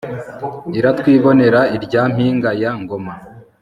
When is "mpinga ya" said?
2.13-2.71